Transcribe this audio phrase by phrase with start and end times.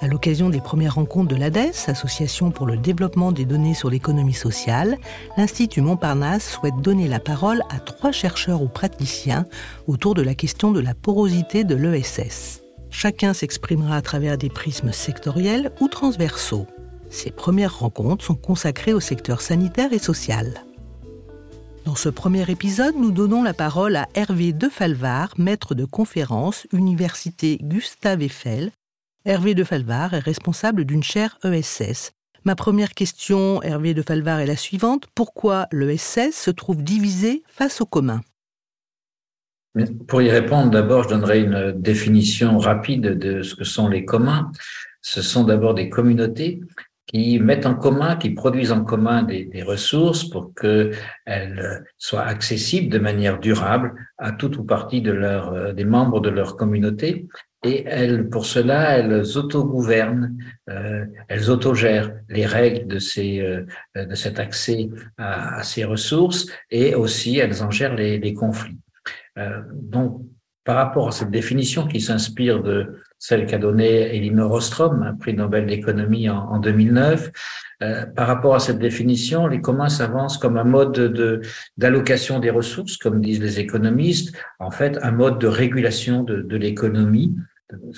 [0.00, 4.34] À l'occasion des premières rencontres de l'ADES, Association pour le développement des données sur l'économie
[4.34, 4.98] sociale,
[5.36, 9.46] l'Institut Montparnasse souhaite donner la parole à trois chercheurs ou praticiens
[9.86, 12.62] autour de la question de la porosité de l'ESS.
[12.90, 16.66] Chacun s'exprimera à travers des prismes sectoriels ou transversaux.
[17.08, 20.64] Ces premières rencontres sont consacrées au secteur sanitaire et social.
[21.84, 27.58] Dans ce premier épisode, nous donnons la parole à Hervé Defalvar, maître de conférence, Université
[27.62, 28.72] Gustave Eiffel,
[29.26, 32.12] Hervé de Falvar est responsable d'une chaire ESS.
[32.44, 35.06] Ma première question, Hervé de Falvar, est la suivante.
[35.14, 38.20] Pourquoi l'ESS se trouve divisé face au commun?
[40.08, 44.52] Pour y répondre, d'abord, je donnerai une définition rapide de ce que sont les communs.
[45.00, 46.60] Ce sont d'abord des communautés
[47.06, 52.88] qui mettent en commun, qui produisent en commun des, des ressources pour qu'elles soient accessibles
[52.88, 57.26] de manière durable à tout ou partie de leur, des membres de leur communauté
[57.64, 60.36] et elles, pour cela, elles autogouvernent,
[60.68, 63.64] euh, elles autogèrent les règles de, ces, euh,
[63.96, 68.78] de cet accès à, ces ressources et aussi elles en gèrent les, les conflits.
[69.38, 70.20] Euh, donc,
[70.64, 75.66] par rapport à cette définition qui s'inspire de celle qu'a donnée Elinor Ostrom, prix Nobel
[75.66, 77.30] d'économie en, en, 2009,
[77.82, 81.40] euh, par rapport à cette définition, les communs s'avancent comme un mode de,
[81.76, 86.56] d'allocation des ressources, comme disent les économistes, en fait un mode de régulation de, de
[86.56, 87.34] l'économie.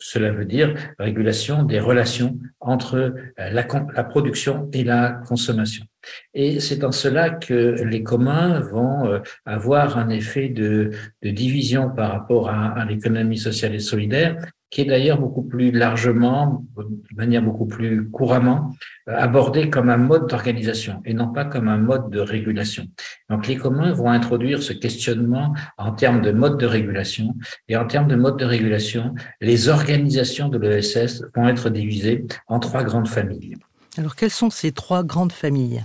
[0.00, 5.84] Cela veut dire régulation des relations entre euh, la, la production et la consommation.
[6.32, 10.90] Et c'est en cela que les communs vont euh, avoir un effet de,
[11.22, 14.36] de division par rapport à, à l'économie sociale et solidaire
[14.70, 18.72] qui est d'ailleurs beaucoup plus largement, de manière beaucoup plus couramment,
[19.08, 22.86] euh, abordé comme un mode d'organisation et non pas comme un mode de régulation.
[23.28, 27.34] Donc les communs vont introduire ce questionnement en termes de mode de régulation
[27.68, 32.60] et en termes de mode de régulation, les organisations de l'ESS vont être divisées en
[32.60, 33.56] trois grandes familles.
[33.98, 35.82] Alors quelles sont ces trois grandes familles?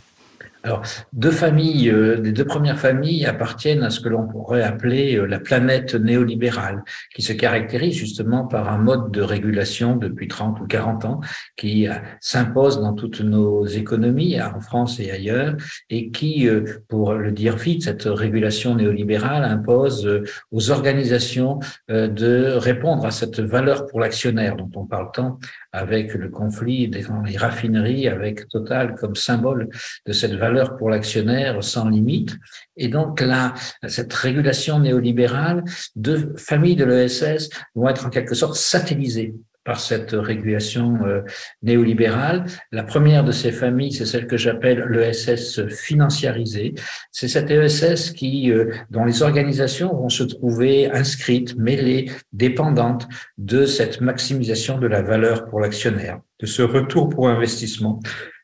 [0.65, 0.81] Alors,
[1.13, 5.27] deux familles, euh, les deux premières familles appartiennent à ce que l'on pourrait appeler euh,
[5.27, 6.83] la planète néolibérale,
[7.13, 11.21] qui se caractérise justement par un mode de régulation depuis 30 ou 40 ans,
[11.55, 15.55] qui euh, s'impose dans toutes nos économies, en France et ailleurs,
[15.91, 16.49] et qui,
[16.87, 21.59] pour le dire vite, cette régulation néolibérale impose aux organisations
[21.89, 25.39] de répondre à cette valeur pour l'actionnaire dont on parle tant
[25.75, 27.05] avec le conflit des
[27.37, 29.69] raffineries, avec Total comme symbole
[30.05, 32.37] de cette valeur pour l'actionnaire sans limite.
[32.77, 33.53] Et donc là,
[33.87, 35.63] cette régulation néolibérale,
[35.95, 39.33] deux familles de l'ESS vont être en quelque sorte satellisées
[39.65, 41.21] par cette régulation euh,
[41.63, 42.45] néolibérale.
[42.71, 46.75] La première de ces familles, c'est celle que j'appelle l'ESS financiarisée.
[47.11, 53.65] C'est cette ESS qui, euh, dont les organisations vont se trouver inscrites, mêlées, dépendantes de
[53.65, 57.99] cette maximisation de la valeur pour l'actionnaire, de ce retour pour investissement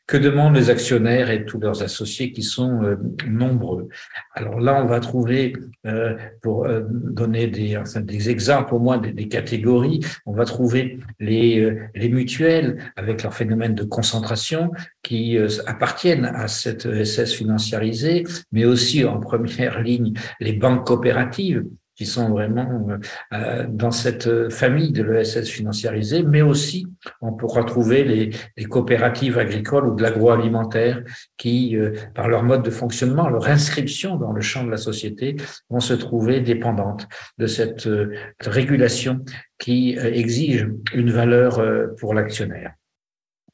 [0.06, 2.96] que demandent les actionnaires et tous leurs associés qui sont euh,
[3.26, 3.88] nombreux?
[4.34, 5.54] Alors là, on va trouver,
[5.86, 11.60] euh, pour euh, donner des, des, exemples au moins des, catégories, on va trouver les,
[11.60, 18.24] euh, les mutuelles avec leur phénomène de concentration qui euh, appartiennent à cette ESS financiarisée,
[18.50, 21.64] mais aussi en première ligne les banques coopératives
[22.02, 22.88] qui sont vraiment
[23.32, 26.88] euh, dans cette famille de l'ESS financiarisée, mais aussi
[27.20, 31.04] on pourra trouver les, coopératives agricoles ou de l'agroalimentaire
[31.36, 35.36] qui, euh, par leur mode de fonctionnement, leur inscription dans le champ de la société,
[35.70, 37.06] vont se trouver dépendantes
[37.38, 39.24] de cette euh, régulation
[39.58, 42.72] qui euh, exige une valeur euh, pour l'actionnaire.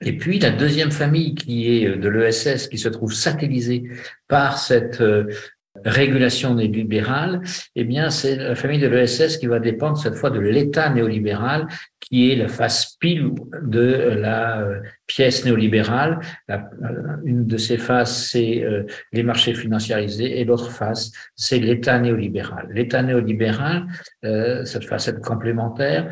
[0.01, 3.83] Et puis la deuxième famille qui est de l'ESS, qui se trouve satellisée
[4.29, 5.03] par cette
[5.85, 7.41] régulation néolibérale,
[7.77, 11.67] eh bien, c'est la famille de l'ESS qui va dépendre cette fois de l'État néolibéral,
[12.01, 13.33] qui est la face pile
[13.63, 16.21] de la euh, pièce néolibérale.
[16.49, 16.71] La,
[17.25, 22.69] une de ces faces, c'est euh, les marchés financiarisés, et l'autre face, c'est l'État néolibéral.
[22.73, 23.87] L'État néolibéral,
[24.25, 26.09] euh, cette facette complémentaire,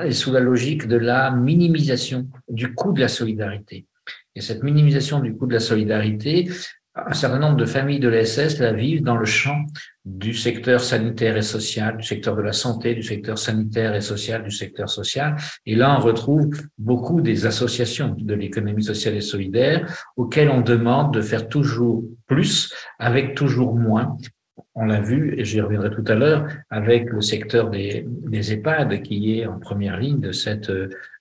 [0.00, 3.86] est sous la logique de la minimisation du coût de la solidarité.
[4.34, 6.48] Et cette minimisation du coût de la solidarité
[6.96, 9.64] un certain nombre de familles de l'ESS la vivent dans le champ
[10.04, 14.42] du secteur sanitaire et social, du secteur de la santé, du secteur sanitaire et social,
[14.42, 15.36] du secteur social.
[15.66, 21.14] Et là, on retrouve beaucoup des associations de l'économie sociale et solidaire auxquelles on demande
[21.14, 24.16] de faire toujours plus avec toujours moins
[24.74, 29.02] on l'a vu, et j'y reviendrai tout à l'heure, avec le secteur des, des EHPAD
[29.02, 30.70] qui est en première ligne de cette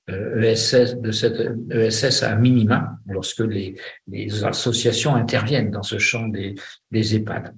[0.09, 3.75] ESS, euh, de cette ESS à minima lorsque les,
[4.07, 6.55] les associations interviennent dans ce champ des,
[6.91, 7.53] des EHPAD.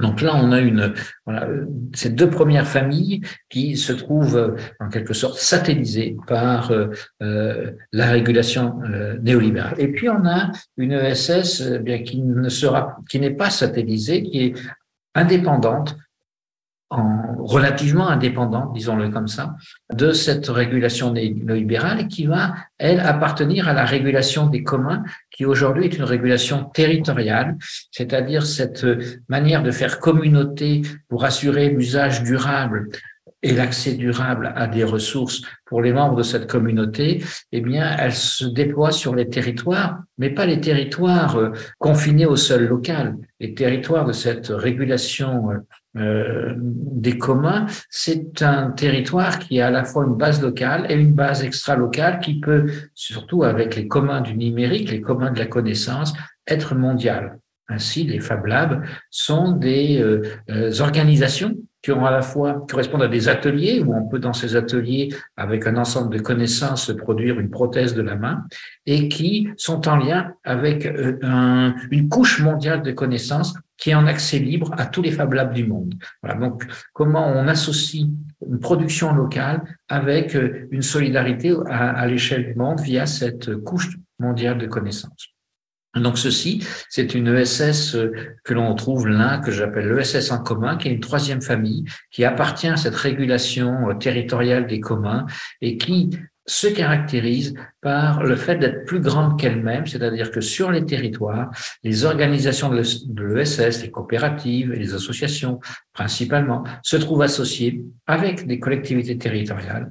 [0.00, 0.94] Donc là, on a une,
[1.26, 1.46] voilà,
[1.94, 8.80] ces deux premières familles qui se trouvent en quelque sorte satellisées par euh, la régulation
[8.84, 9.74] euh, néolibérale.
[9.78, 14.22] Et puis on a une ESS eh bien qui ne sera, qui n'est pas satellisée,
[14.22, 14.54] qui est
[15.14, 15.96] indépendante
[16.90, 19.54] en, relativement indépendante, disons-le comme ça,
[19.92, 25.86] de cette régulation néolibérale qui va, elle, appartenir à la régulation des communs, qui aujourd'hui
[25.86, 27.56] est une régulation territoriale,
[27.92, 28.86] c'est-à-dire cette
[29.28, 32.88] manière de faire communauté pour assurer l'usage durable
[33.42, 38.12] et l'accès durable à des ressources pour les membres de cette communauté, eh bien, elle
[38.12, 43.16] se déploie sur les territoires, mais pas les territoires euh, confinés au sol local.
[43.38, 45.50] Les territoires de cette régulation
[45.96, 50.94] euh, des communs, c'est un territoire qui a à la fois une base locale et
[50.94, 55.46] une base extra-locale qui peut, surtout avec les communs du numérique, les communs de la
[55.46, 56.12] connaissance,
[56.46, 57.38] être mondial.
[57.68, 63.02] Ainsi, les Fab Labs sont des euh, euh, organisations qui ont à la fois correspondent
[63.02, 67.40] à des ateliers où on peut dans ces ateliers avec un ensemble de connaissances produire
[67.40, 68.44] une prothèse de la main
[68.84, 74.38] et qui sont en lien avec une couche mondiale de connaissances qui est en accès
[74.38, 75.94] libre à tous les Fab Labs du monde.
[76.22, 78.06] Voilà, donc comment on associe
[78.46, 83.96] une production locale avec euh, une solidarité à, à l'échelle du monde via cette couche
[84.18, 85.34] mondiale de connaissances.
[85.96, 88.12] Donc ceci, c'est une ESS euh,
[88.44, 92.24] que l'on trouve là, que j'appelle l'ESS en commun, qui est une troisième famille, qui
[92.24, 95.26] appartient à cette régulation euh, territoriale des communs
[95.60, 96.10] et qui
[96.50, 101.50] se caractérise par le fait d'être plus grande qu'elle-même, c'est-à-dire que sur les territoires,
[101.84, 105.60] les organisations de l'ESS, les coopératives et les associations
[105.92, 109.90] principalement, se trouvent associées avec des collectivités territoriales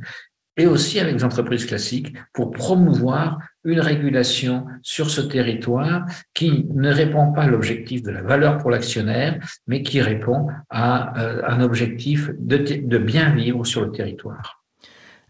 [0.58, 6.92] et aussi avec les entreprises classiques pour promouvoir une régulation sur ce territoire qui ne
[6.92, 11.62] répond pas à l'objectif de la valeur pour l'actionnaire, mais qui répond à euh, un
[11.62, 14.59] objectif de bien vivre sur le territoire.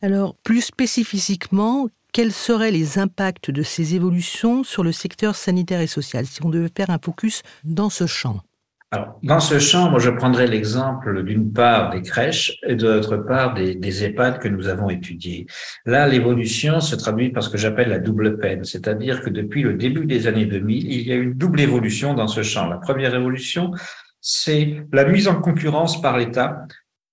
[0.01, 5.87] Alors, plus spécifiquement, quels seraient les impacts de ces évolutions sur le secteur sanitaire et
[5.87, 8.39] social, si on devait faire un focus dans ce champ?
[8.91, 13.17] Alors, dans ce champ, moi, je prendrais l'exemple d'une part des crèches et de l'autre
[13.17, 15.45] part des, des, EHPAD que nous avons étudiés.
[15.85, 19.75] Là, l'évolution se traduit par ce que j'appelle la double peine, c'est-à-dire que depuis le
[19.75, 22.67] début des années 2000, il y a une double évolution dans ce champ.
[22.67, 23.71] La première évolution,
[24.21, 26.65] c'est la mise en concurrence par l'État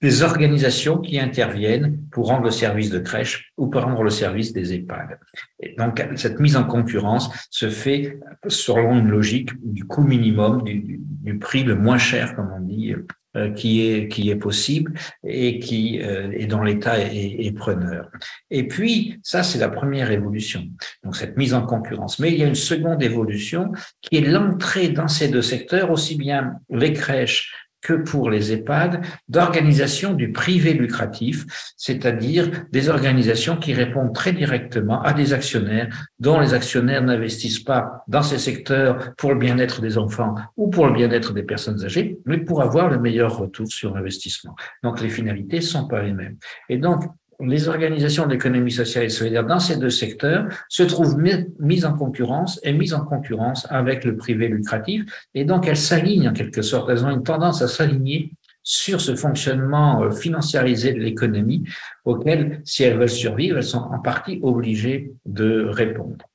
[0.03, 4.53] des organisations qui interviennent pour rendre le service de crèche ou pour rendre le service
[4.53, 5.19] des EHPAD.
[5.61, 11.01] Et donc, cette mise en concurrence se fait selon une logique du coût minimum, du,
[11.41, 12.95] prix le moins cher, comme on dit,
[13.37, 18.11] euh, qui est qui est possible et qui euh, est dont l'État est, est, preneur.
[18.51, 20.65] Et puis ça c'est la première évolution.
[21.05, 22.19] Donc cette mise en concurrence.
[22.19, 26.17] Mais il y a une seconde évolution qui est l'entrée dans ces deux secteurs aussi
[26.17, 31.45] bien les crèches que pour les EHPAD d'organisations du privé lucratif,
[31.77, 35.89] c'est-à-dire des organisations qui répondent très directement à des actionnaires
[36.19, 40.87] dont les actionnaires n'investissent pas dans ces secteurs pour le bien-être des enfants ou pour
[40.87, 44.55] le bien-être des personnes âgées, mais pour avoir le meilleur retour sur investissement.
[44.83, 46.37] Donc les finalités sont pas les mêmes.
[46.69, 47.05] Et donc
[47.41, 51.19] les organisations d'économie sociale et solidaire dans ces deux secteurs se trouvent
[51.59, 55.05] mises en concurrence et mises en concurrence avec le privé lucratif.
[55.35, 56.91] Et donc, elles s'alignent en quelque sorte.
[56.91, 61.65] Elles ont une tendance à s'aligner sur ce fonctionnement euh, financiarisé de l'économie
[62.05, 66.27] auquel, si elles veulent survivre, elles sont en partie obligées de répondre.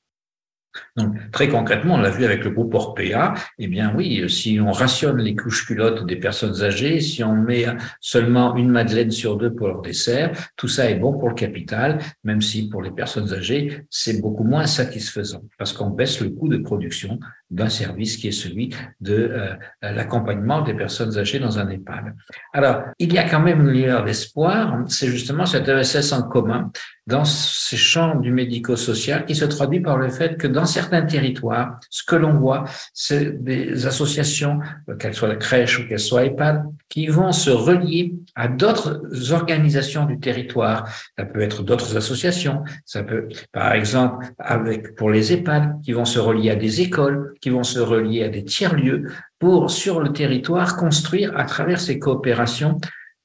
[0.96, 4.72] Donc, très concrètement, on l'a vu avec le groupe Orpea, eh bien oui, si on
[4.72, 7.66] rationne les couches culottes des personnes âgées, si on met
[8.00, 12.00] seulement une madeleine sur deux pour leur dessert, tout ça est bon pour le capital,
[12.24, 16.48] même si pour les personnes âgées, c'est beaucoup moins satisfaisant parce qu'on baisse le coût
[16.48, 17.20] de production
[17.52, 22.16] d'un service qui est celui de euh, l'accompagnement des personnes âgées dans un EHPAD.
[22.54, 26.72] Alors, il y a quand même une lueur d'espoir, c'est justement cette ESS en commun
[27.08, 31.80] dans ces champs du médico-social qui se traduit par le fait que dans certains territoires,
[31.90, 34.60] ce que l'on voit, c'est des associations,
[34.98, 40.06] qu'elles soient la crèche ou qu'elles soient EHPAD, qui vont se relier à d'autres organisations
[40.06, 40.88] du territoire.
[41.18, 46.06] Ça peut être d'autres associations, ça peut, par exemple, avec, pour les EHPAD, qui vont
[46.06, 50.12] se relier à des écoles, qui vont se relier à des tiers-lieux pour, sur le
[50.12, 52.78] territoire, construire à travers ces coopérations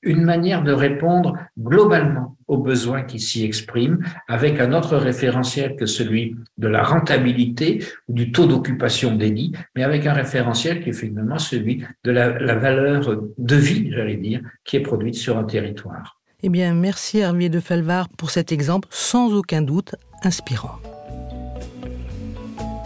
[0.06, 3.98] une manière de répondre globalement aux besoins qui s'y expriment
[4.28, 9.52] avec un autre référentiel que celui de la rentabilité ou du taux d'occupation des lits,
[9.74, 14.40] mais avec un référentiel qui est finalement celui de la, valeur de vie, j'allais dire,
[14.64, 16.20] qui est produite sur un territoire.
[16.42, 20.76] Eh bien, merci Hervé de Falvar pour cet exemple sans aucun doute inspirant.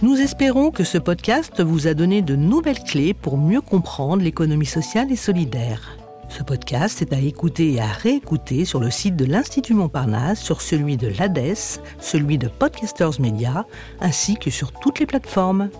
[0.02, 4.64] Nous espérons que ce podcast vous a donné de nouvelles clés pour mieux comprendre l'économie
[4.64, 5.99] sociale et solidaire.
[6.30, 10.62] Ce podcast est à écouter et à réécouter sur le site de l'Institut Montparnasse, sur
[10.62, 13.66] celui de l'ADES, celui de Podcasters Media,
[14.00, 15.70] ainsi que sur toutes les plateformes.